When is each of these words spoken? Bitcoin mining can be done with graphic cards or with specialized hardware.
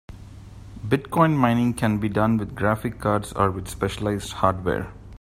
Bitcoin 0.87 1.37
mining 1.37 1.75
can 1.75 1.99
be 1.99 2.09
done 2.09 2.37
with 2.37 2.55
graphic 2.55 2.99
cards 2.99 3.33
or 3.33 3.51
with 3.51 3.67
specialized 3.67 4.31
hardware. 4.33 4.91